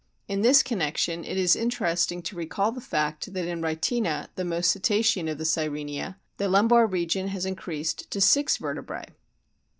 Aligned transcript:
In 0.27 0.41
this 0.41 0.63
connection 0.63 1.23
it 1.23 1.37
is 1.37 1.55
interesting 1.55 2.23
to 2.23 2.35
recall 2.35 2.71
the 2.71 2.81
fact 2.81 3.31
that 3.35 3.45
in 3.45 3.61
Rhytina, 3.61 4.29
the 4.33 4.43
most 4.43 4.71
"cetacean" 4.71 5.27
of 5.27 5.37
the 5.37 5.45
Sirenia, 5.45 6.17
the 6.37 6.49
lumbar 6.49 6.87
region 6.87 7.27
has 7.27 7.45
increased 7.45 8.09
to 8.09 8.19
six 8.19 8.57
vertebrae. 8.57 9.05